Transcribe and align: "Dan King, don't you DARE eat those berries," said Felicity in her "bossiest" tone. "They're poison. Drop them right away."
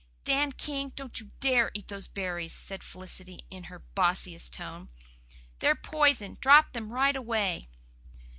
"Dan 0.23 0.51
King, 0.53 0.91
don't 0.95 1.19
you 1.19 1.29
DARE 1.41 1.69
eat 1.75 1.87
those 1.87 2.07
berries," 2.07 2.55
said 2.55 2.83
Felicity 2.83 3.45
in 3.51 3.65
her 3.65 3.83
"bossiest" 3.95 4.51
tone. 4.51 4.89
"They're 5.59 5.75
poison. 5.75 6.35
Drop 6.41 6.71
them 6.73 6.91
right 6.91 7.15
away." 7.15 7.69